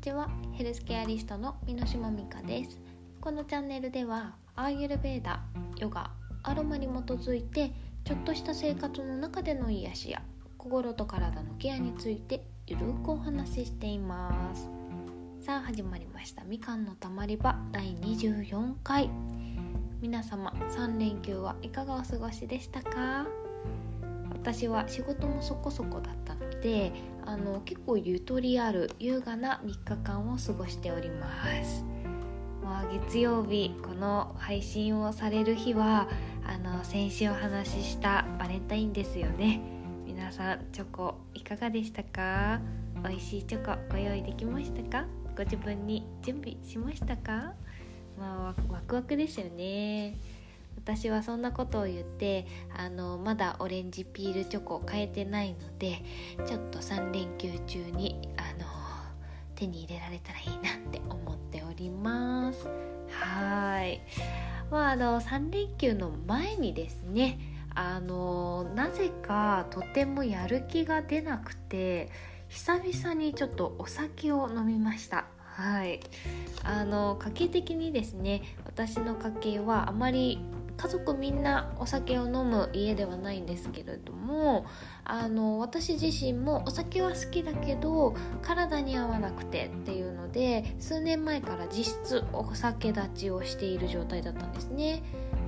[0.00, 0.30] ちは。
[0.54, 2.80] ヘルスケアリストの美島美香です。
[3.20, 5.42] このチャンネルではアーユルベーダ
[5.76, 6.10] ヨガ
[6.42, 7.70] アロマに基づいて
[8.04, 10.22] ちょっとした生活の中での癒しや
[10.56, 14.70] 心と体のケアについてゆるくお話ししています。
[15.44, 16.44] さあ始まりました。
[16.44, 19.10] みかんのたまり場第24回。
[20.00, 23.26] 皆様3連休はいかがお過ごしでしたか？
[24.32, 26.90] 私は仕事もそこそこだったので
[27.26, 31.26] あの結構ゆとりある優雅な3日間を過ごしておりま
[31.64, 31.84] す。
[32.62, 36.08] まあ、月曜日この配信をされる日は
[36.46, 39.60] あの先週お話ししたバレンタインですよね。
[40.06, 42.60] 皆さんチョコいかがでしたか？
[43.02, 45.06] 美味しいチョコご用意できましたか？
[45.36, 47.54] ご自分に準備しましたか？
[48.18, 50.16] まあワクワクですよね
[50.82, 56.02] 私はそんなことを言ってあのまだオレンジピールチョコを買えてないので
[56.46, 58.66] ちょっと3連休中にあの
[59.54, 62.66] 手に入れられたらいいなって思っております。
[63.10, 64.00] はい。
[64.70, 67.38] まああの3連休の前にですね
[67.74, 72.10] あのなぜかとてもやる気が出なくて
[72.48, 75.26] 久々にちょっとお酒を飲みました。
[75.38, 76.00] はい。
[76.64, 80.40] あの家計的にですね私の家計はあまり
[80.80, 84.64] 家族みんなお酒を飲む家ではないんですけれども
[85.04, 95.02] あの私自身もお酒は好きだけど体に合わなくてっていうので数年前から実質お酒立ちをしている状態だったんですね。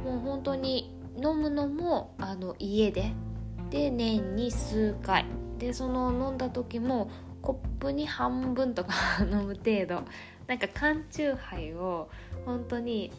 [0.04, 3.14] もう本当に飲むのもあの家で
[3.70, 5.24] で年に数回。
[5.56, 8.92] でその飲んだ時もコップに半分とか
[9.24, 10.02] 飲む程度。
[10.46, 12.10] なんか缶チューハイを
[12.44, 13.10] 本当に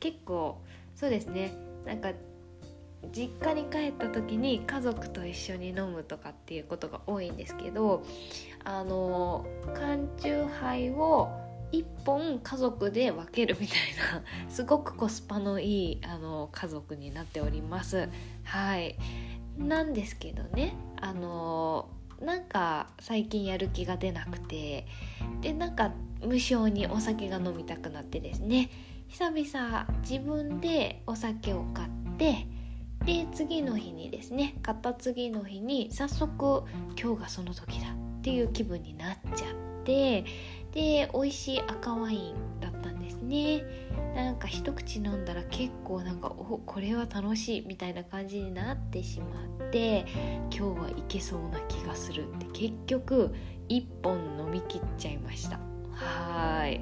[0.00, 0.58] 結構
[1.02, 1.52] そうですね。
[1.84, 2.12] なんか
[3.12, 8.04] 実家に帰った時に家族と一緒に飲むとかっていうことが多いんですけど
[8.62, 11.28] あの缶チューハイを
[11.72, 13.78] 1本家族で分けるみたい
[14.46, 18.08] なすごくコスパのいいあの家族になっております。
[18.44, 18.96] はい。
[19.58, 20.76] なんですけどね。
[21.00, 21.88] あの
[22.20, 24.86] なんか最近やる気が出なくて
[25.40, 25.90] でなんか
[26.24, 28.70] 無性にお酒が飲みたくなってですね
[29.12, 32.46] 久々自分でお酒を買って
[33.04, 36.64] で次の日にですね買った次の日に早速
[36.98, 40.24] 今日がその時だっていう気分になっちゃって
[40.72, 43.62] で美味しい赤ワインだったんですね。
[44.14, 50.06] なんか一口飲んだら結構なんかおこれは楽しいみたいな感じになってしまって
[50.50, 53.34] 今日はいけそうな気がするって結局
[53.68, 55.60] 1本飲み切っちゃいました。
[55.92, 56.80] はい。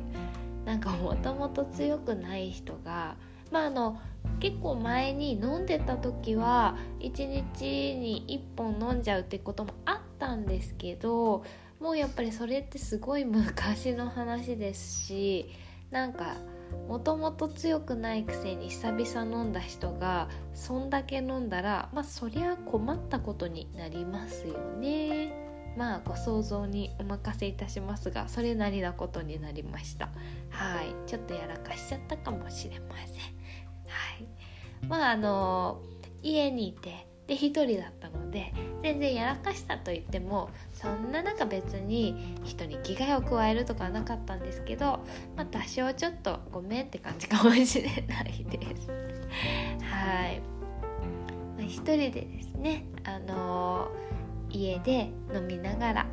[0.64, 3.16] なんかもともと強くない人が
[3.50, 4.00] まああの
[4.38, 7.64] 結構前に飲んでた時は1日
[7.96, 8.24] に
[8.56, 11.44] 1本飲んじゃうってこともあったんですけど
[11.80, 15.50] もうやっぱりそれってすごい昔の話ですし
[15.90, 16.36] なんか
[16.88, 25.49] もともと強くないくせに久々飲んだ人がそんだけ飲んだらまあそりゃ困ったことになりますよね。
[25.76, 30.10] まあご想像にお任せいたしますがそれなりなことになりました。
[30.50, 30.94] はい。
[31.06, 33.16] ちょっとやらかしちゃったかもしれません。
[33.16, 33.20] は
[34.18, 34.86] い。
[34.88, 35.80] まああの
[36.22, 45.00] 家にいてで1人だったので全然やらかしたと言ってもそんな中別に人に危害を加えるとかはなかったんですけど、
[45.36, 48.90] まあ、多少ちょっとごめんって感じかもしれないです。
[49.84, 50.40] はい、
[51.56, 54.09] まあ、人でですねあのー
[54.52, 56.06] 家で飲みながら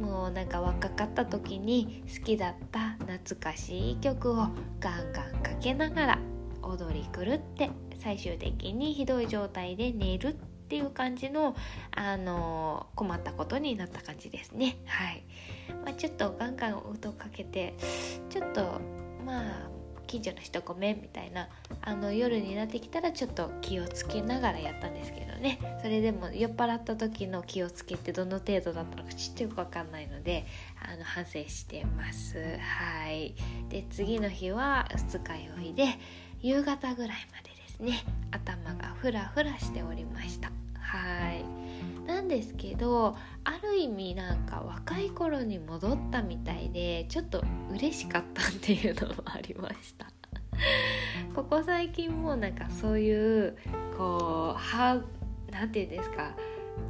[0.00, 4.48] もうなんか若かった時に好きだった懐かしい曲を
[4.80, 6.18] ガンガンかけながら
[6.62, 10.34] 踊り狂って最終的にひどい状態で寝るっ
[10.68, 11.54] ていう感じの、
[11.92, 14.78] あのー、困ったことになった感じですね。
[14.86, 15.24] はい、
[15.84, 17.74] まあ、ちょっとガンガン音かけて
[18.30, 18.80] ちょっと
[19.24, 19.70] まあ
[20.06, 21.48] 近所の人ごめんみたいな
[21.82, 25.58] あの夜になってきたらちょっと気をつけながらやったんですけどね。
[25.82, 30.46] それでも酔っ払った時の気をつけってどの程度だったのかちょっとよく分かんないので
[30.82, 32.38] あの反省してます。
[32.38, 33.34] はい。
[33.68, 35.86] で次の日は二日酔いで
[36.40, 38.04] 夕方ぐらいまでですね。
[38.30, 40.50] 頭がフラフラしておりました。
[40.78, 41.73] はい。
[42.06, 50.06] なんですけどある意味なんか若い頃に戻ったみたいでちょっと嬉しかったっていうのもありました。
[51.34, 53.56] ここ最近もなんかそういう
[53.96, 55.02] こうは
[55.50, 56.34] なんて言うんですか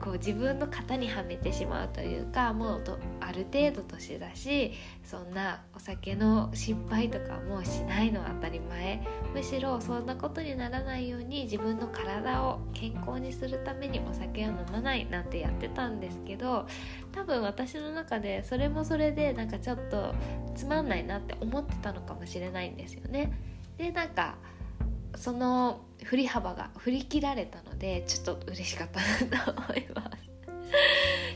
[0.03, 2.85] こう自分の型にはめてしまうというかもう
[3.21, 4.73] ある程度年だし
[5.05, 16.67] そんなお酒の失敗とかもしないのは当たり前むしろそんなことにならないように自分の体を健康にするためにお酒を飲まないなんてやってたんですけど
[17.13, 20.15] 多分私の中でそれもそれでなんかちょっと
[20.55, 23.33] つまんないなって思ってたのかもしれないんですよね。
[23.77, 24.37] でなんか
[25.17, 29.01] その振り幅が振り切られたのでちょっと嬉しかった
[29.39, 30.25] なと思います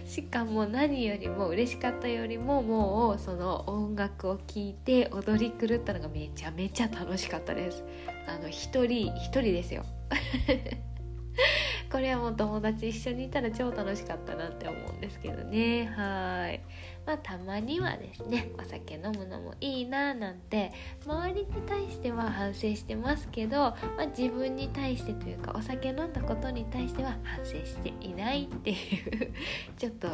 [0.09, 7.85] しかも何よりも嬉しかったよりももうその音楽を聴いて踊り狂ったのがめちゃめちゃ楽しかったです。
[8.27, 9.85] あの一人一人ですよ。
[11.93, 15.87] これはもう友達一緒にいたら超楽しかったなって思うんですけどね。
[15.95, 16.61] はい。
[17.09, 20.73] まあたまにはですねお酒飲むのもいいななんて
[21.07, 29.33] 周りに対しては反省してますけど、まあ、自分に対してというかお酒飲んだことに対しては反省していないっていう
[29.79, 30.09] ちょっと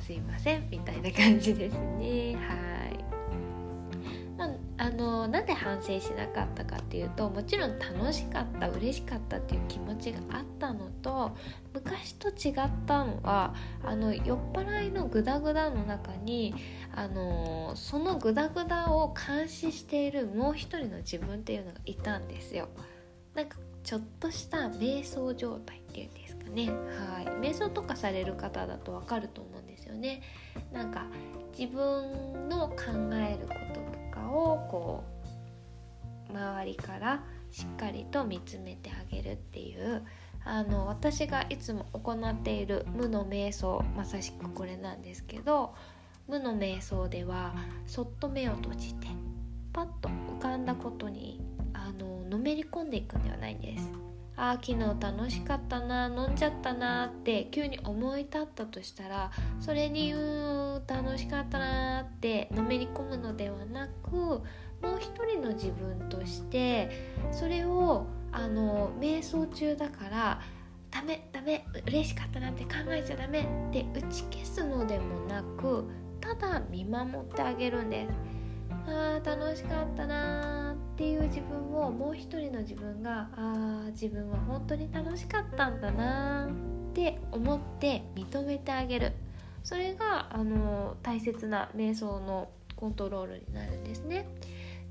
[0.00, 2.36] すいませんみたいな感じですね。
[2.36, 3.19] はい。
[4.46, 11.36] あ、あのなんで反省しなかったかっていうともちろん楽しかった嬉しかったっていう気持ちがあったのと
[11.74, 12.54] 昔と違っ
[12.86, 13.54] たのは
[13.84, 16.54] あの酔っ払いのグダグダの中に
[16.94, 22.68] あのそのグダグダを監視しているもう一人の自分っていうのがいたんですよ。
[23.34, 26.68] なんかちょっとした瞑想状態っていうんですかね。
[26.68, 27.24] はい。
[27.40, 30.22] 瞑想とかされる方だとわかると思うんですよね。
[30.72, 31.06] なんか
[31.56, 32.76] 自分の考
[33.14, 33.89] えること
[34.30, 35.04] をこ
[36.28, 40.02] う周りからしっかりと見つめてあげるっていう
[40.44, 45.74] あの私がいつも行っている無の瞑想まさしくこれなんですけど
[46.28, 47.54] 無の瞑想では
[47.86, 49.08] そっと目を閉じて
[49.72, 51.40] パッと浮かんだことに
[51.72, 54.09] あののめり込んでいくんではないんです。
[54.42, 64.40] あ昨日楽しかったな飲んじゃったなって急に思い立ったとしたらそれにう楽しかったなってのめり込むのではなくも
[64.82, 66.88] う一人の自分として
[67.30, 70.40] それをあの瞑想中だから
[70.90, 75.84] ダメダメ嬉しかったなって考えちゃダメって打ち消すのでもなく
[76.18, 78.12] ただ見守ってあげるんです。
[78.86, 80.69] あー楽しかったな
[81.00, 89.12] っていう自分をもう一人の自分があー自分は本当に楽しかったんだなって思って認めてあげる
[89.64, 94.28] それがあの大切な瞑想のコントロールになるんですね。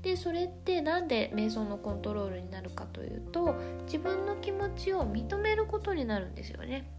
[0.02, 3.54] でそれって何で瞑想のコントロールになるかというと
[3.84, 6.90] 自分の気持ちを認めることになるんですよね。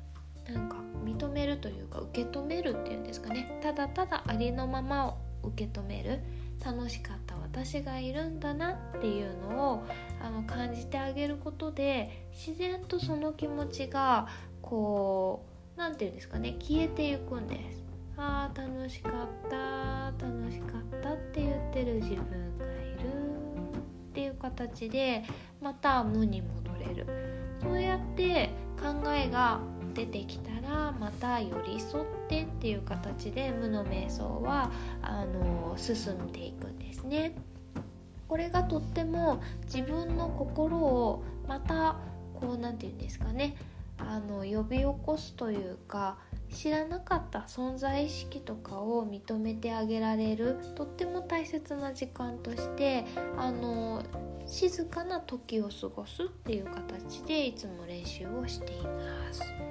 [0.48, 6.19] なんか認めるというか受け止めるっていうんですかねただただありのままを受け止める
[6.63, 9.84] 楽しかった私がいるんだなっていうのを
[10.22, 14.28] あの感じてあげることで自然とその気持ちが
[14.62, 17.81] こう何て言うんですかね消えていくんです。
[18.18, 22.68] あー楽しかった楽しかったって言ってる自分がい
[23.00, 23.12] る
[24.10, 25.24] っていう形で
[25.60, 27.07] また無に戻れる
[27.64, 28.50] そうやって
[28.80, 29.62] 考えが
[29.94, 34.72] 出てきたらまた寄り添ってっていう形で無の瞑想は
[35.02, 37.36] あの進んでいくんですね。
[38.28, 41.98] これがとっても自分の心をまた
[42.34, 43.58] こう何て言うんですかね
[43.98, 46.18] あの呼び起こすというか
[46.50, 53.06] 知らなかった存在意識とかを認めてあげられるとっても大切な時間として
[53.38, 54.04] あの
[54.48, 59.70] 静かな時を過ごすっていう形でいつも練習をしています。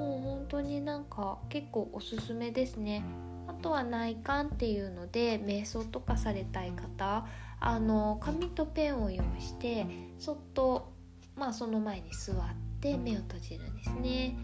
[0.00, 3.04] もう本当になんか結構おすすめですね。
[3.46, 7.26] あとは内観っていうので瞑想とかされたい方
[7.58, 9.86] あの紙とペンを用意して
[10.18, 10.92] そっと
[11.36, 12.36] まあその前に座っ
[12.80, 14.34] て目を閉じるんですね。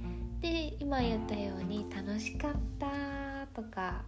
[0.40, 4.02] で今言ったように楽しかったとか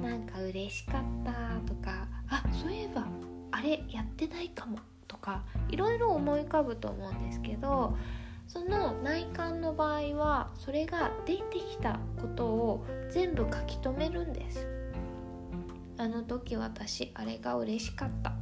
[0.00, 1.32] なんか嬉しかった
[1.66, 3.08] とかあそういえば
[3.50, 7.96] あれやってないかもとかいろいろ思い浮かぶと思うんですけど
[8.48, 14.66] その内観の場合はそれが出てきたことを全部書き留めるんです。
[15.98, 18.32] あの時私あれが嬉しかった。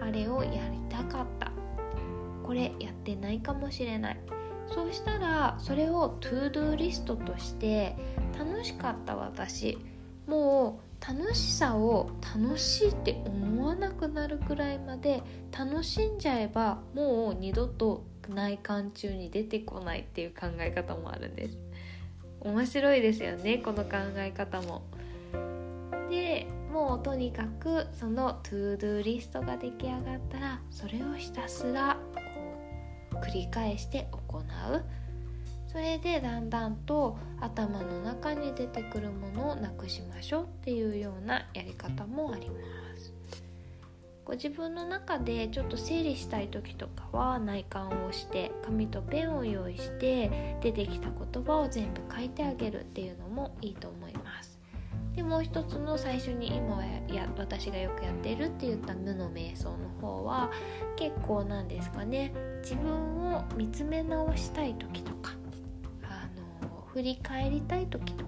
[0.00, 1.52] あれをやりたかった。
[2.42, 4.20] これやってないかもしれない。
[4.66, 7.96] そうしたらそれをトゥードゥーリストとして
[8.38, 9.76] 楽しかった私。
[10.26, 15.22] もう楽しさを楽しいって思わなくなるくらいまで
[15.56, 21.58] 楽しんじゃえばもう二度と内観中に出てこないっていう考え方もあるんです。
[22.40, 24.82] 面白いですよねこの考え方も。
[26.10, 31.98] でもうとにかくそのトゥードゥーリストが出来上がったらそれをひたすら
[33.10, 34.42] こう繰り返して行う。
[35.66, 42.77] それでだんだんと頭の中に出てくるものをなくしましょうっていうようなやり方もあります。
[44.28, 54.58] ご自分の中でちょっと整理したい時とかは内観をして紙とペンを用意して出てきた言葉を全部書いてあげるっていうのもいいと思います。
[55.16, 60.50] でもう一つの最初に今や私がよくやっているって言った無の瞑想の方は
[60.96, 62.32] 結構なんですかね
[62.62, 65.32] 自分を見つめ直したい時とか
[66.02, 66.28] あ
[66.70, 68.27] の振り返りたい時とか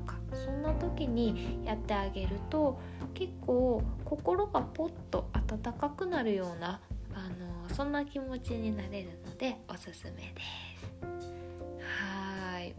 [0.61, 2.79] んな時にやってあげると
[3.15, 6.81] 結構心がポッと温かくなるような
[7.15, 7.29] あ
[7.69, 11.11] のそんな気持ちになれるのでおすすめです。
[11.83, 12.75] はい。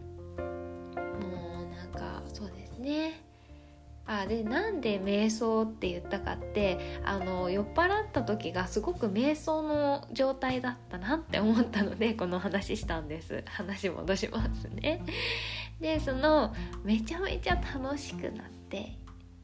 [1.24, 3.20] もうなんかそうですね。
[4.04, 13.44] あでなんで瞑想って言ったかってあの酔っ払った時がすごく瞑想の状態だったなって思ったのでこの話したんです。
[13.46, 15.04] 話戻しますね。
[15.82, 18.96] でそのめちゃめちゃ楽しくなって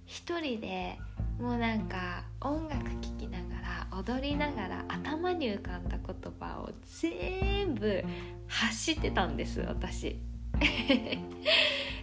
[0.07, 0.97] 一人で
[1.41, 8.05] もうなんか音楽聴きながら踊りながら頭に浮かんだ言葉を全部
[8.47, 10.17] 発してたんです私。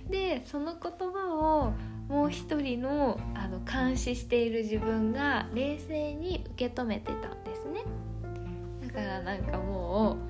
[0.09, 1.73] でその言葉を
[2.07, 7.83] もう一人のあの監視している自分が冷静に受け止めてたんですね。
[8.85, 10.24] だからなんかもう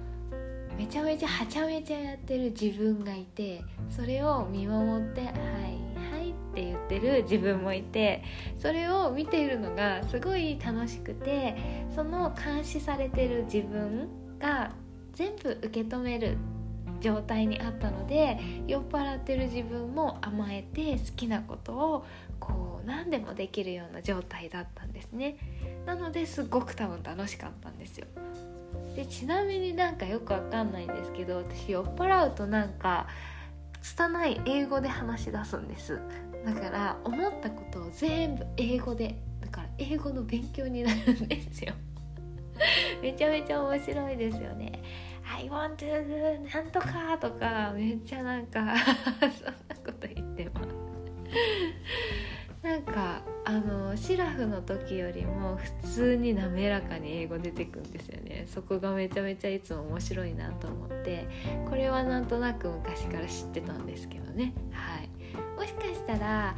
[0.78, 5.32] めちゃめちゃはちゃめちゃやってる自分がいてそれを見守って「はい
[6.12, 8.24] はい」って言ってる自分もいて
[8.58, 11.56] それを見ているのがすごい楽しくて
[11.94, 14.72] その監視されてる自分が
[15.14, 16.38] 全部受け止める
[17.00, 22.06] 状態にあったので酔っ払ってる自分も甘えて好きなことを
[22.40, 25.38] こう何でもできるような状態だったんですね。
[25.86, 28.08] なのですごく多分楽しかったんですよ。
[28.96, 33.08] でちなみになんかよくわかんないんですけど私酔っ払うとなんか
[33.82, 36.00] 拙い英語で話し出すんです。
[36.46, 41.74] だから思ったことを全部英語でだから英語の勉強になるんですよ。
[43.02, 44.82] めちゃめちゃ面白いですよね。
[45.28, 48.76] I want to なんとかとかめっちゃなんか
[49.20, 50.68] そんなこと言ってます。
[52.66, 58.48] なんかあのシラフの時よりも普通に滑らかに英語出てくんですよね。
[58.52, 61.28] そこがめちゃめちゃいつも面白いなと思って。
[61.70, 64.56] これはなんとなく昔から知ってたんですけどね。
[64.72, 65.10] はい。
[65.56, 66.56] もしかしたら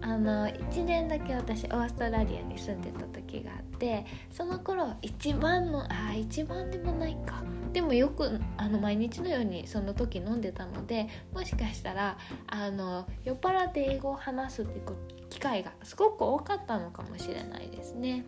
[0.00, 7.42] あの1年だけ私オーストラリアに住んでた時があってその頃一番のあ一番でもないか。
[7.72, 14.84] でもよくあの毎日のようにその時飲んでたのでもしかしたらあの酔っ払って英語を話すっていう
[15.30, 18.24] 機会がすごく多かったのかもしれないですね。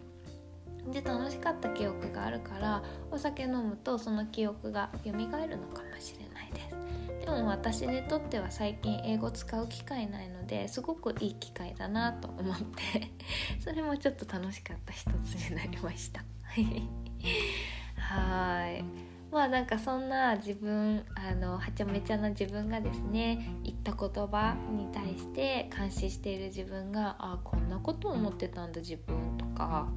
[0.93, 6.77] で楽しかった記憶があるからお酒飲むとその記憶が蘇るのかもしれないです。
[7.21, 13.13] でも私にとっては最近英語使う機会ないのですごくいい機会だなと思って
[13.63, 16.25] それもちょっと楽しかった一つになりました。
[17.97, 19.10] はい。
[19.31, 29.89] まあなんかそんな自分あのはちゃめちゃな自分がですね言った言葉に対して監視している自分があこんなこと思ってたんだ自分とか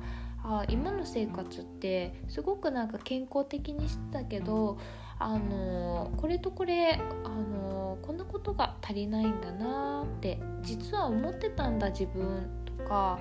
[0.44, 4.78] あ今の生活ってすごくなんか健康的にしてたけど
[5.18, 13.20] あのこれとこれあのこんなことが足りないんだなって実は思ってたんだ自分とか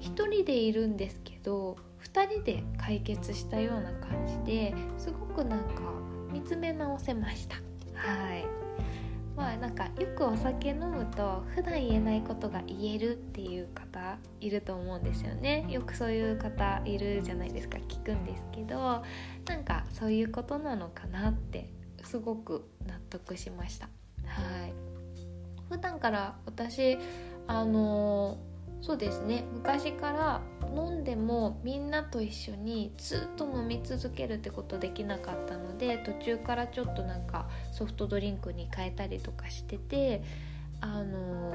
[0.00, 5.82] 一人でいるんですけど2人で解決したような感じですごくなんか
[6.32, 7.56] 見つめ直せました。
[7.94, 8.44] はい。
[9.36, 15.66] まあなんかよくお酒飲むと普段言えないことが言えるっていう方いると思うんですよね。
[15.70, 17.78] よくそういう方いるじゃないですか。
[17.78, 19.02] 聞くんですけど
[19.46, 21.72] なんかそういうことなのかなって
[22.04, 23.88] すごく納得しました。
[24.26, 24.72] はい。
[25.70, 26.98] 普段から私
[27.46, 28.51] あのー
[28.82, 29.44] そうですね。
[29.52, 30.42] 昔から
[30.74, 40.22] 飲んでもみんなと一緒にずっと飲み続けるってことできなかったので途中からちょっとなんかソフトドリンクに変えたりとかしてて
[40.80, 41.54] あの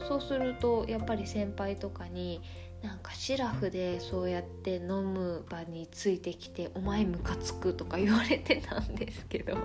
[0.00, 2.42] そうするとやっぱり先輩とかに
[2.82, 9.56] なんかシラフでそうやって飲む場についてきて「お前ムカつく」とか言われてたんですけど。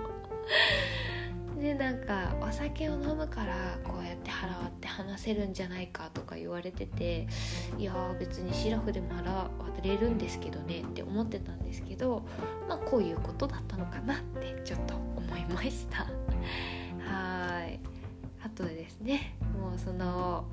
[1.60, 7.26] でなんかお酒を飲むからこうやって腹割って話せるんじゃないかとか言われてて
[7.78, 9.50] いや別にシラフでも払わ
[9.82, 12.24] れるんですけどねって思ってたんですけど
[12.66, 16.06] まあこういうことだったのかなってちょっと思いました。
[17.04, 17.78] はい。
[18.42, 20.46] あとですねもうその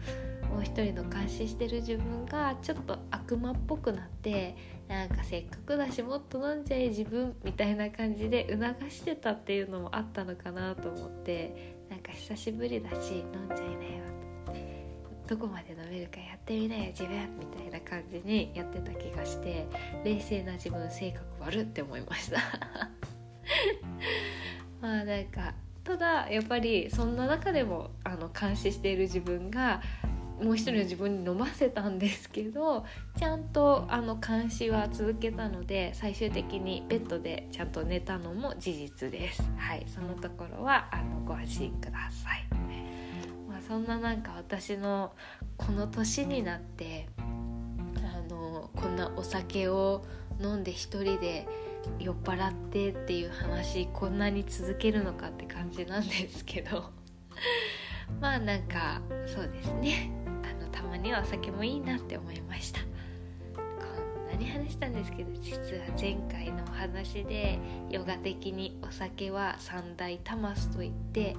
[0.52, 4.56] もう一人の監視してる自分がちょっと悪魔っぽくなって
[4.88, 13.68] なんかせっかくだしもっと飲んじゃえ自分みたいな感じで促してたっていうのもあったのかなと思ってなんか久しぶりだし飲んじゃいなよ
[15.28, 19.68] どこまで飲めるかやってみなよ自分みたいな感じにやってた気がして
[20.06, 22.40] 冷静な自分性格悪って思いました。
[24.82, 29.82] まあなんかただやっぱりそんな中でもあの監視している自分が
[30.42, 32.86] もう一人の自分に飲ませたんですけど
[33.18, 39.44] ちゃんとあの監視は続けたので最終的にベッドでちゃんと寝たのも事実です。
[39.58, 42.48] はいそのところはあのご安心ください、
[43.50, 45.14] まあ、そんななんか私の
[45.58, 50.06] この年になってあのこんなお酒を
[50.40, 51.48] 飲んで一人で
[52.00, 56.92] 酔っ払ってっていう話こんなに続けるのかって感じなんですけど。
[58.20, 60.12] まあなんかそうですね。
[60.44, 62.80] あのたまにはお酒もいいなって思いました。
[63.56, 67.60] こんなに話したんですけど実は前回のお話で
[67.90, 71.36] ヨガ的にお酒は三大タマスといって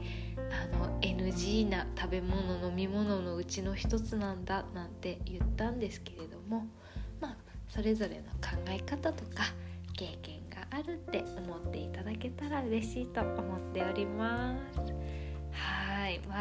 [0.73, 6.67] あの NG な食べ物飲み物のうちの一つなんだなんて言ったんですけれども
[7.21, 7.37] まあ
[7.69, 9.45] それぞれの考え方とか
[9.97, 15.18] 経験があるって思っていただけたら嬉しいと思っております。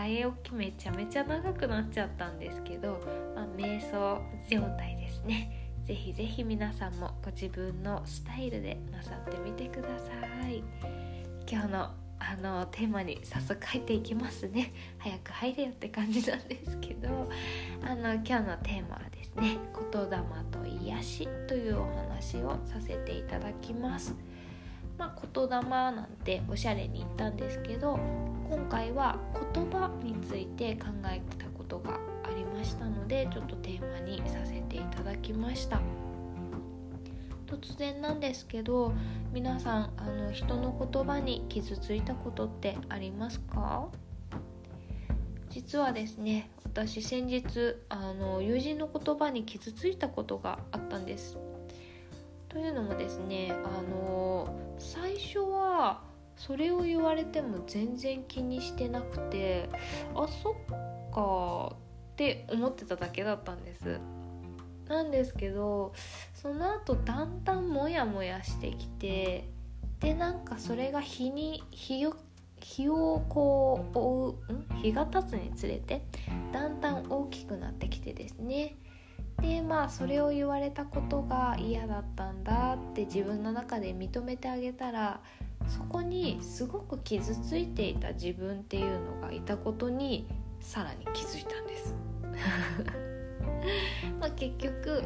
[0.08, 3.02] 前置きめちゃめちゃ長くなっちゃったんですけど、
[3.36, 5.74] まあ、瞑想状態ですね。
[5.84, 10.14] ぜひぜひ皆さんもご自分のスタイルでなさってみてくださ
[10.48, 10.64] い。
[11.50, 14.74] 今日のあのテーマに早速入っていきますね。
[14.98, 17.30] 早く入れよって感じなんですけど
[17.84, 19.58] あの今日のテーマはですね
[19.92, 20.18] 「言霊
[20.52, 24.16] と癒し」というお話をさせていただきます。
[24.98, 28.00] まあ、言霊なんておしゃれに言ったんですけど
[28.50, 29.20] 今回は
[29.54, 35.80] 言葉について考えたことがありましたのでちょっとテーマにさせていただきました。
[37.46, 38.92] 突然なんですけど
[39.32, 43.88] 皆さんあの人の言葉に傷ついたことってありますか？
[45.50, 51.38] 実はですね私先日あの友人の言葉に傷ついたことがあったんです。
[52.50, 56.02] というのもですねあの最初は
[56.36, 59.70] それを言われても全然気にしてなくて
[60.16, 60.54] あそっ
[61.14, 61.76] か
[62.14, 64.00] って思ってただけだったんです。
[64.88, 65.94] なんですけど
[66.34, 69.50] その後だんだんモヤモヤしてきて
[70.00, 72.16] でなんかそれが日に日を
[72.62, 74.82] 日をこう追うん？
[74.82, 76.04] 日が経つにつれて
[76.54, 78.78] だんだん大きくなってきてですね。
[79.42, 85.22] でまあそれを言われたことが嫌だったんだって自分の中で認めてあげたら
[85.68, 90.28] そこにすごく傷ついていた自分っていうのがいたことに
[90.60, 91.96] さらに気づいたんです
[94.20, 95.04] まあ結局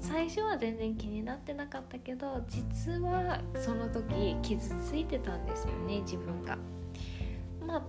[0.00, 6.58] 最初は全然気になってなかったけど実はその時傷ついてたんですよね自分が。
[7.64, 7.82] まあ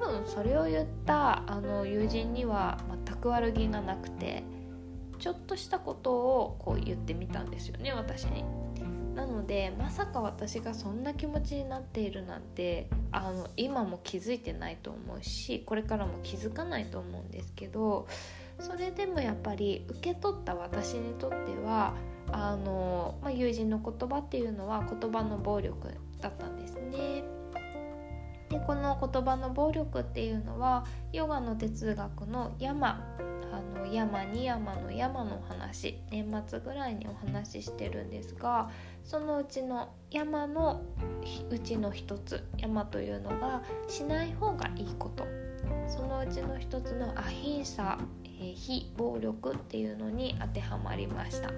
[0.00, 4.42] 多分それを言ったあの友人には全く悪気がなくて
[5.20, 8.44] ちょっとしたことをこう言ってみたんですよね私に。
[9.14, 18.06] なのでまさか私がそんな気持ちになっているなんてあの今も気づいてないと思うしこれからも気づかないと思うんですけど
[18.60, 21.94] それでもやっぱり受け取った私にとっては
[22.32, 25.88] あの、まあ、友人の言葉っていうのは言葉の暴力
[26.20, 27.24] だったんですね。
[28.48, 33.04] でこの言葉の暴力っていうのはヨガの哲学の山
[33.80, 38.70] の山に山の山の話年末ぐらいにお話ししてるんですが
[39.04, 40.82] そのうちの山の
[41.50, 45.26] うちの一つ山というのがしない方がいいこと。
[45.88, 51.50] そのうちの一つのアヒンサ、えー、非暴力っていうのに当てはまりました、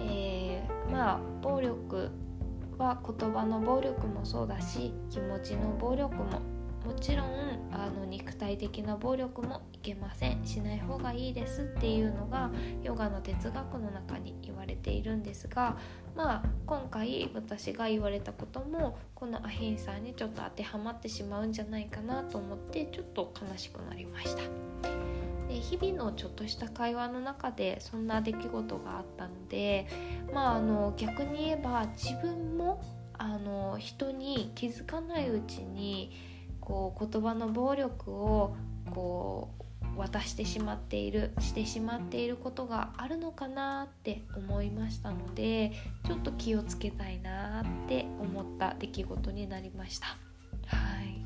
[0.00, 2.10] えー、まあ暴力
[2.78, 6.40] は言葉の暴力もそうだし気持ちの暴力も
[6.84, 7.26] もちろん
[7.72, 12.50] あの肉体的な暴力もいけませんしない方がいいですっていうのが
[12.82, 15.76] ヨガの哲学の中に言われているんですが
[16.14, 24.42] まあ今回私が言われたこともこのアヒンさんにちょっと当てはまってしまうんじゃないかなと思ってちょっと悲しくなりました。
[25.48, 29.86] で日々のちょっとした会話の中でそんな出来事があったので
[30.32, 32.82] まああの逆に言えば自分も
[33.18, 36.31] あの人に気づかないうちに
[36.72, 38.56] こう言葉の暴力を
[38.94, 39.50] こ
[39.94, 45.72] う渡してしまっているしてしまっていることがあるのかなって思いましたので
[46.06, 50.06] ちょっと気をつけたいなって思った出来事になりました。
[50.06, 51.22] はい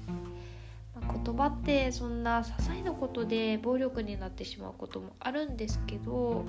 [1.24, 6.44] 言葉ってそんな些細なことで暴力になってしまうこともあるんですけど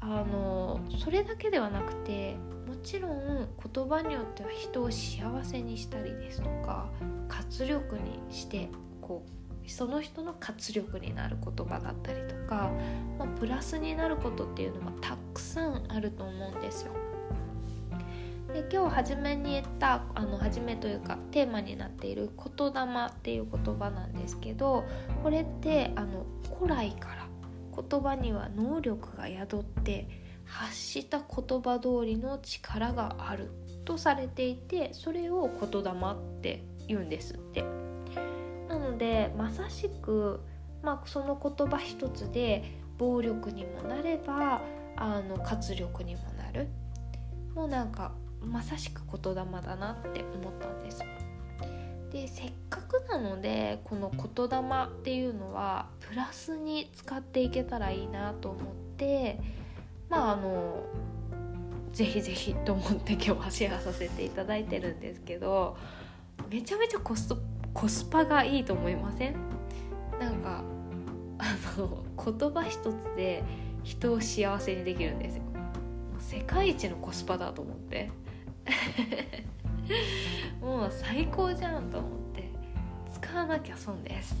[0.00, 6.90] あのそれだけではなくてもちろん言葉によっては人を幸せにしたりですとか
[7.28, 8.68] 活力にして
[9.00, 12.70] こうその人の活力になる言葉だったりとか、
[13.18, 16.92] まあ、プラスになることっていうのはたくさんあると思うんですよ。
[18.52, 24.84] で今日初めに言ったあの初めというかテーマになっている「言霊」っていう言葉なんですけど
[25.22, 26.24] これってあの
[26.56, 27.26] 古来から
[27.76, 30.08] 言葉には能力が宿って
[30.44, 33.50] 発した言葉通りの力がある
[33.84, 37.64] とされていてそれを言霊って言うんですって。
[38.68, 40.40] なのでまさしく、
[40.82, 42.64] まあ、その言葉一つで
[42.98, 44.62] 暴力にもなれば
[44.96, 46.68] あの活力にもなる。
[47.54, 51.02] もうなんかまさしく言霊だなって思ったんです。
[52.12, 59.40] でせっかくなのでこの言霊っていうのはプラスに使っていけたらいいなと思って
[60.08, 60.84] まああの
[61.92, 65.76] ぜひぜひと思って今日はシェアさせていただいてるんですけど
[66.50, 67.38] めちゃめちゃコスト
[67.74, 69.34] コスパがいいと思いません？
[70.18, 70.62] なんか
[71.38, 73.42] あの言葉一つで
[73.82, 75.42] 人を幸せにできるんですよ。
[76.18, 78.10] 世界一のコスパだと思って。
[80.60, 82.50] もう最高じゃんと思って。
[83.12, 84.34] 使わなきゃ損です。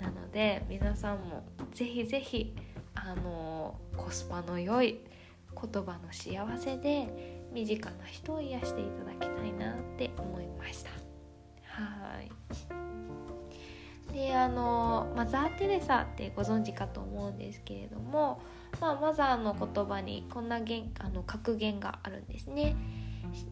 [0.00, 2.54] なので皆さんもぜひぜひ
[2.94, 5.00] あのコスパの良い
[5.54, 10.99] 言葉の幸せで身近な人を癒していただきたいなって思いました。
[11.70, 12.30] はい。
[14.12, 18.42] であのマザー・テレサってご存知かと思うんですけれども、
[18.80, 22.76] まあ、マザーの言葉にこんな言あの格言があるんですね。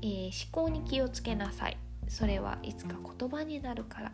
[0.03, 1.77] えー、思考に気をつけなさい。
[2.09, 4.13] それはいつか言葉になるから。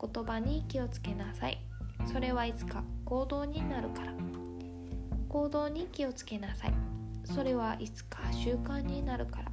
[0.00, 1.58] 言葉に気をつけなさい。
[2.06, 4.12] それはいつか行動になるから。
[5.28, 6.72] 行動に気をつけなさい。
[7.24, 9.52] それはいつか習慣になるから。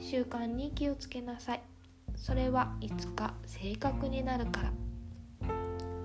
[0.00, 1.60] 習慣に気をつけなさい。
[2.16, 4.72] それはいつか性格になるから。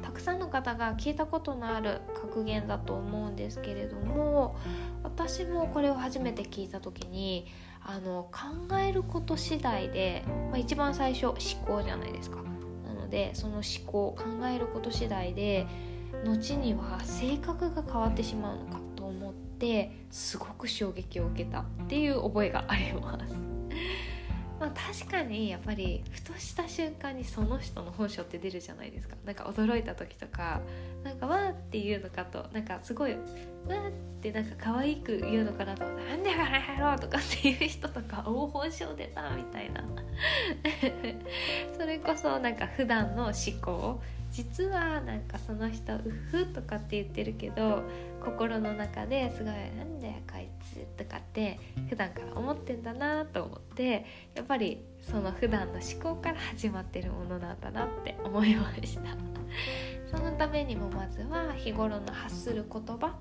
[0.02, 4.58] たくさんの方が聞いたことのある格言だと思うんですけれども
[5.04, 7.48] 私もこれを初めて聞いた時に
[7.82, 12.42] あの考えること次第で、まあ、一番最初思考じゃないですか。
[12.86, 15.66] なのでその思考考えること次第で
[16.26, 23.51] 後には性格が変わってしまうのかと思ってすごく衝撃を受けたっていう覚えがあります。
[24.62, 29.16] まあ、確かにやっぱりふとした瞬間にその人の本性って出るじゃないですか。
[29.26, 30.62] なんか驚いた時とか
[31.04, 39.84] なんかわーって言うのかとなんかすごいわーってなんか可愛く言うのかなとなんでかなやろうとかっていう人とかお本性出たみたいな。
[41.76, 44.00] それこそなんか普段の思考
[44.32, 46.00] 実はなんかその人「う
[46.32, 47.84] ふ」とかって言ってるけど
[48.24, 59.16] 心の中ですごい「なんだよこいつ」とかって普段から思ってんだなと思ってやっぱりその普段の思考から始まってるものなんだなって思いました。
[60.06, 63.16] そのためにもまずは日頃の発する言葉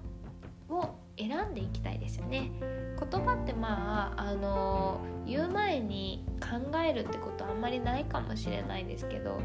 [0.68, 2.50] を選んでいきたいですよね。
[2.60, 9.38] 言葉ってまああの言う前に考えるってことはあんまりないかもしれないですけど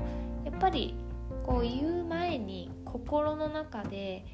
[0.44, 0.96] やっぱり
[1.46, 4.26] こう言う前に心の中で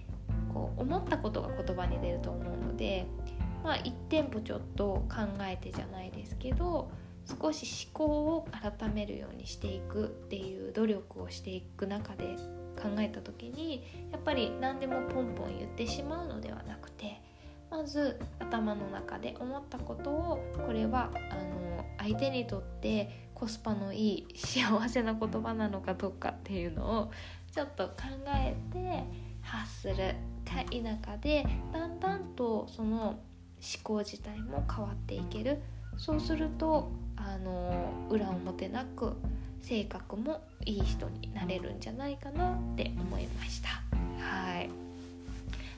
[0.53, 3.05] こう思ったことが言葉に出ると思うので、
[3.65, 6.89] まあ、一店舗ちょっと考えてじゃないですけど
[7.41, 8.05] 少し思考
[8.37, 12.37] を改めるようにしていくっていう努力をしていく中で
[12.81, 17.21] 考えた時にやっぱり何でもポンポン言ってしまうのではなくて
[17.69, 27.11] まず頭の中で思ったことをこれはあの相手にとってコスパのいい幸せな言葉なのかどうかっていうのを
[27.51, 27.93] ちょっと考
[28.27, 29.03] えて
[29.41, 29.95] 発する
[30.45, 33.17] か否かでだんだんとその思
[33.81, 35.59] 考自体も変わっていける
[35.97, 39.13] そうするとあの裏表なく
[39.59, 43.69] 性格もいい人になれるんじゃないかなって思いました。
[44.23, 44.90] はい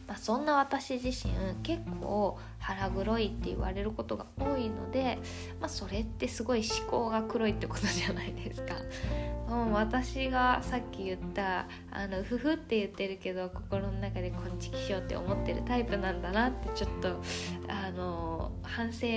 [0.07, 5.17] まあ、そんな私自身結構腹黒いって言われることが多いので、
[5.59, 8.75] まあ、それってすごい思考が黒いってことじゃないですか。
[9.49, 17.21] う、私がさっき言ったあのふふって言ってるけど心の中でこんちきしようって思ってるタイプなんだなってちょっと
[17.67, 19.07] あの反省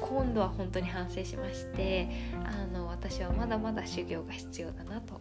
[0.00, 2.08] 今度は本当に反省しまして
[2.44, 5.20] あの私はまだまだ修行が必要だなと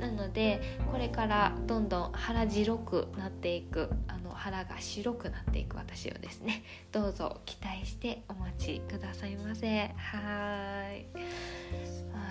[0.00, 9.66] なのでこれからどんどん腹白くなっていくあの腹が白くなっていく私をですねどうぞ期待してお待ちくださいませ。
[9.96, 11.06] はい。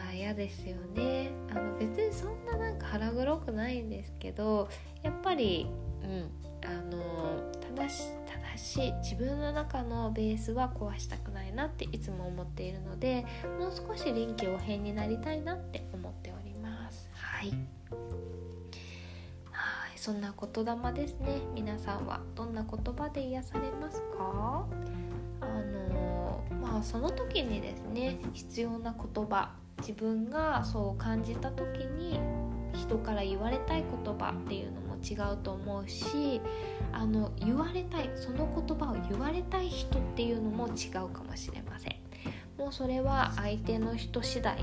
[0.07, 1.31] は嫌ですよね。
[1.51, 4.69] あの別にそんななんか腹黒くないんですけど
[5.03, 5.67] やっぱり
[6.03, 6.31] うん
[6.65, 8.03] あの正し
[8.57, 13.25] 正しい自分の中のベースは壊したくないなっていつも思っているので
[13.59, 16.36] もう少し臨機応変になりたいなって思っております。
[17.37, 17.49] はい。
[17.49, 17.57] はい
[19.95, 21.39] そんな言霊ですね。
[21.53, 24.65] 皆さんはどんな言葉で癒されますか？
[25.41, 32.19] あのまあその時にですね必要な言葉自分がそう感じた時に
[32.73, 36.41] 人から言われたい言葉っていうのも違うと思うし
[36.91, 41.97] あの言われたいその言葉を言われたい人っていうのも違うかもしれません。
[42.57, 44.57] もうそれは相手の人次第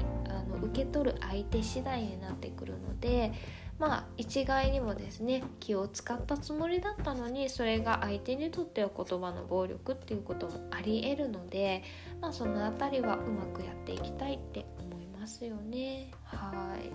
[0.64, 3.32] 受け取る相手次第になってくるので
[3.78, 11.82] まあ一概にもですね気を使ったつもりだったのにそれが相手にとっては言葉の暴力っていうこともありえるので、
[12.20, 16.10] まあ、その辺りはうまくやっていきたいって思いますよね。
[16.24, 16.90] はい、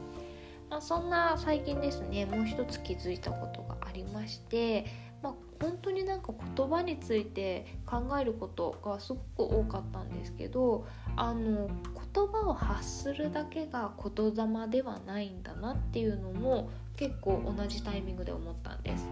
[0.70, 4.86] まあ、そんな最近ですねもう一つ気づいたことがありまして
[5.22, 11.70] まあ、本当になんか言葉について考えることがすごく多かったんですけどあの
[12.14, 19.08] 言葉を発するだけが言霊ではないんだなっていうのも結構同じタイミングで思ったんです。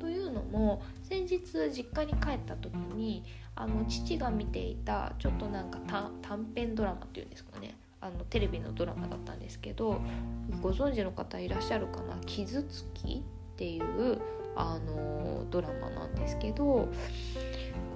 [0.00, 3.22] というのも先日実家に帰った時に
[3.56, 5.78] あの父が見ていたちょっとなんか
[6.22, 10.00] 短編ドラマっていうんですかねあのテレビのドラマだったんですけど
[10.60, 13.22] ご存知の方いらっしゃるかな「傷つき」
[13.54, 14.20] っていう
[14.56, 16.88] あのドラマなんですけど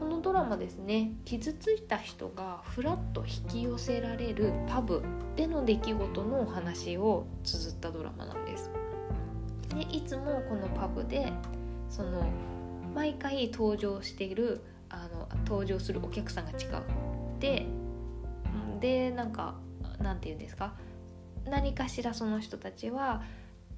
[0.00, 5.02] このドラマですね傷ついた人がふらっと引き寄せられるパブ
[5.36, 8.70] での出来事のお話を綴ったドラマなんです。
[9.74, 11.32] でいつもこのパブで
[11.90, 12.26] その
[12.94, 16.82] 毎回登場しているあの登場するお客さんが違う
[17.38, 17.66] で
[18.80, 19.56] でなんか
[20.00, 20.74] なんて言うんですか？
[21.44, 23.22] 何かしらその人たちは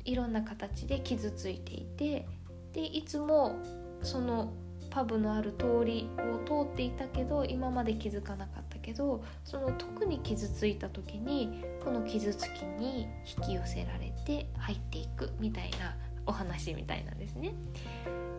[0.04, 2.26] いろんな形で傷ついていて
[2.72, 3.58] でいつも
[4.02, 4.52] その
[4.90, 17.54] パブのある通りを通っていたけど今まで気づかなかったけどその特に傷ついた時にこの傷つきに引き寄せられて入っていくみたいなお話みたいなんですね。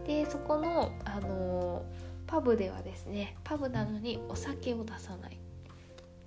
[0.05, 1.85] でそこの、あの
[2.27, 5.37] パブではですねパブなのにお酒を出さない。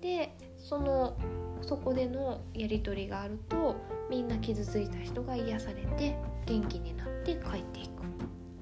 [0.01, 1.17] でその
[1.63, 3.77] そこでのやり取りがあると
[4.11, 8.07] みんな傷ついた人が癒されて元気になって帰っていくっ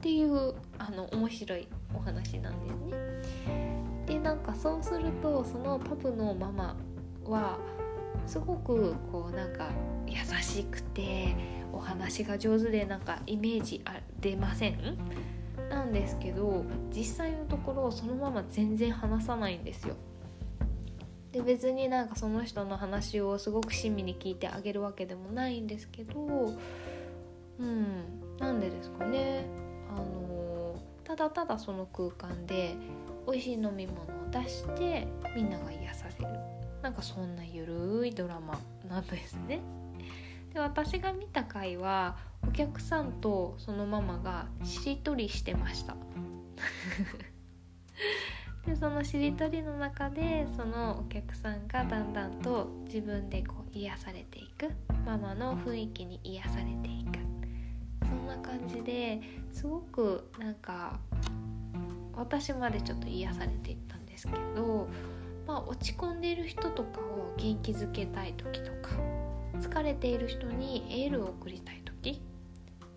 [0.01, 3.73] ていうあの面白いお話なんですね。
[4.07, 6.77] でなんかそうするとそのパブのママ
[7.25, 7.59] は
[8.27, 9.71] すごくこうなんか
[10.07, 11.37] 優しくて
[11.73, 14.99] お話が上手でなんかイメージあ出ません？
[15.71, 19.95] なんですけど実際のところそのまま全然話さないんですよ。
[21.31, 26.53] で別になんかその人の話をすごく親身に聞いてあげるわけでもないんですけど
[27.59, 27.87] うん
[28.39, 29.47] なんでですかね
[29.89, 30.42] あの
[31.13, 32.75] ただただその空間で
[33.27, 36.33] 美味しい飲み物を出してみんなが癒される。
[36.83, 39.61] なんかそんなゆるいドラマなんですね。
[40.55, 42.17] で私が見た回は
[42.49, 45.97] お客さんとそのママがしりとりしてました。
[48.65, 54.71] でそのしりとりの中でそのお客さんがだんだんと自分でこう癒されていく。
[55.05, 57.22] ママの雰囲気に癒されていく。
[58.13, 59.21] そんな感じで
[59.53, 61.01] すごくなんか
[62.15, 64.87] 私までちょっと癒されていったんですけど、
[65.47, 68.91] まあ、落ち込んでいる人とかを元気づけたい時とか
[69.61, 72.21] 疲れている人にエールを送りたい時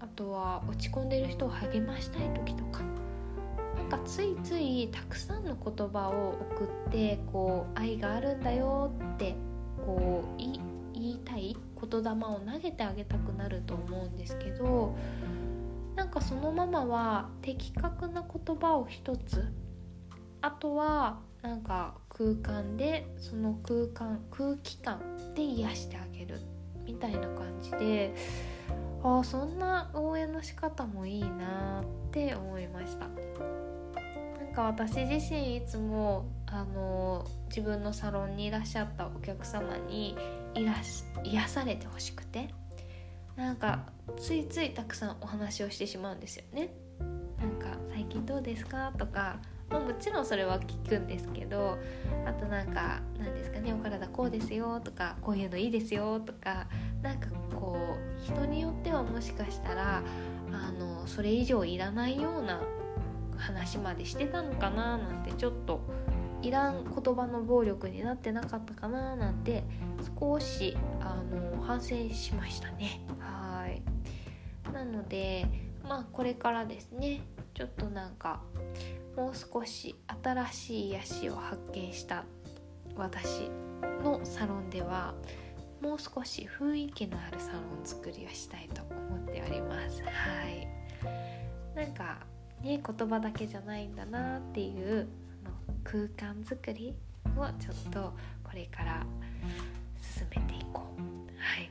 [0.01, 2.81] あとは落ち込んでいる人を励ましたい時とか
[3.77, 9.35] なんかついついたくさんの言葉を送ってこう愛があるんだよって
[9.85, 11.55] こう言いたい
[11.89, 14.95] 言霊を投げてあげたくなると思うんですけど
[15.95, 19.51] なんかそのままは的確な言葉を一つ
[20.41, 24.99] あとはなんか空間でその空間空気感
[25.35, 26.41] で癒してあげる
[26.85, 28.13] みたいな感じで
[29.03, 34.53] ああそんな応援の仕方もいいなって思いましたなん。
[34.53, 40.17] か私自身いつもあの自分のサロンにいらっしゃったお客様に
[40.55, 42.49] いらし癒されてほしくて
[43.35, 43.85] なんか
[44.17, 46.73] ついついたくさんお話をしてしまうんですよね。
[47.37, 48.93] なんか最近どうですか？
[48.97, 49.39] とか
[49.69, 51.77] ももちろんそれは聞くんですけど
[52.25, 56.67] あとなんか何ですかねお体こうですよとかこういうのいいですよとか
[57.01, 60.01] なんかこう人によってはもしかしたら
[60.51, 62.61] あのそれ以上いらないような
[63.37, 65.81] 話までしてたのかななんてちょっと
[66.45, 69.63] いらん言葉の暴力になってなかったかななんて
[70.19, 73.01] 少しあの反省しましたね。
[73.19, 73.81] はい。
[74.71, 75.47] なので
[75.89, 77.21] まあこれからですね
[77.55, 78.41] ちょっとなんか
[79.17, 82.25] もう少し新しい癒しを発見した
[82.95, 83.49] 私
[84.03, 85.15] のサロンでは
[85.81, 90.03] もう少し雰囲気のあるサロン作りをしたいと思っております。
[90.03, 90.09] は
[90.47, 90.67] い。
[91.75, 92.19] なんか
[92.61, 95.07] ね言葉だけじゃないんだなっていう
[95.45, 95.51] の
[95.83, 96.93] 空間作り
[97.37, 99.05] をちょっとこれから
[99.99, 101.01] 進めていこう。
[101.39, 101.69] はい。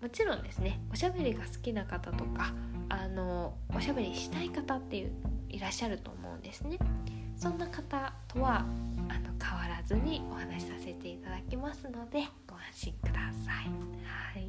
[0.00, 2.52] もちろんですねおしゃべりが好きな方とか
[2.90, 5.12] あのおしゃべりしたい方っていう
[5.48, 6.78] いらっしゃると思うんですね。
[7.36, 8.60] そんな方とは
[9.08, 13.14] あの変わらずにお話しさせていただきますのでご安心くだ
[13.44, 13.64] さい。
[14.04, 14.48] はい。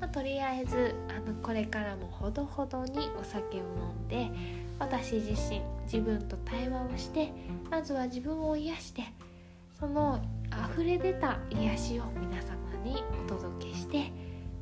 [0.00, 4.30] まあ、とりあえずあのこれからもほどほどにお酒を飲んで
[4.78, 7.32] 私自身自分と対話をして
[7.70, 9.04] まずは自分を癒して
[9.78, 10.20] その
[10.74, 14.12] 溢れ出た癒しを皆様にお届けして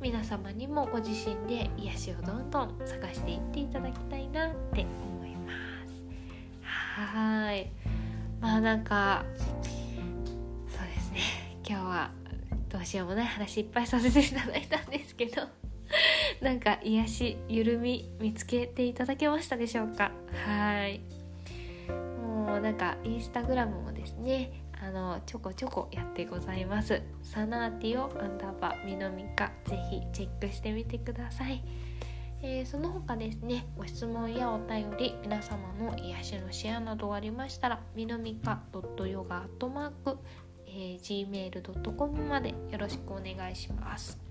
[0.01, 5.51] 皆様にもご自身で癒しをどんどん探していっていただきたいなって思いま
[5.85, 6.03] す。
[6.63, 7.71] はい。
[8.39, 11.19] まあなんかそうですね。
[11.67, 12.11] 今日は
[12.69, 15.60] どうしようもない話いっぱいさせていただいたんですけど。
[16.41, 20.11] なんか癒し緩み見つけていただけましたでしょうか？
[20.45, 21.01] はい。
[22.21, 24.51] もうなんかインスタグラムもですね
[24.83, 27.01] あのちょこちょこやってございます。
[27.21, 31.63] サナーティオアンダーバーミノミカぜひチェックしてみてください、
[32.41, 40.17] えー、その他ですねご質問やお便り皆様の癒しのシェアなどありましたらミノミカ .yoga@
[40.65, 44.30] えー、gmail.com までよろしくお願いします。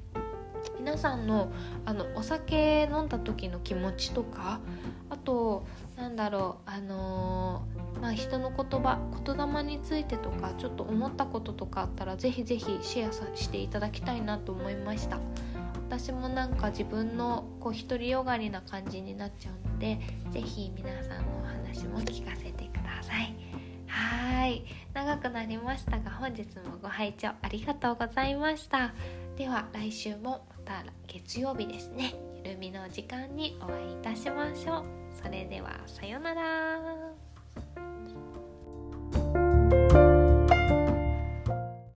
[0.80, 1.52] 皆さんの
[1.84, 4.60] あのお酒飲んだ時の気持ちとか
[5.10, 5.66] あと
[5.96, 15.18] なんだろうあのー、まあ、人の言葉言霊についてとかちょっと思ったこととかあったらぜひぜひシェアしていただきたいなと思いました。
[15.74, 19.98] 私もなんか自分のこう独りよがりな感じになっちゃうので
[20.30, 23.34] ぜひ皆さんのお話も聞かせてください。
[23.86, 24.64] はい。
[24.94, 28.94] 長くなりましたが本日もご拝聴ありがとうございました。
[29.36, 30.49] では来週も。
[30.64, 32.14] た月曜日ですね。
[32.44, 34.84] ゆるみの時間にお会いいたしましょう。
[35.22, 37.10] それではさようなら。